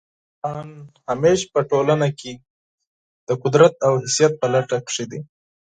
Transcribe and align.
انسان 0.47 0.69
همېشه 1.09 1.45
په 1.53 1.59
ټولنه 1.71 2.07
کښي 2.17 2.33
د 3.27 3.29
قدرت 3.43 3.73
او 3.87 3.93
حیثیت 4.03 4.33
په 4.41 4.47
لټه 4.53 4.77
کښي 4.87 5.05
دئ. 5.11 5.21